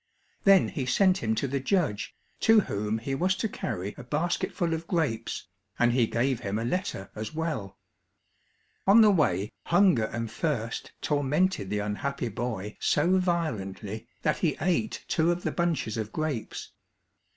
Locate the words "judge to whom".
1.59-2.97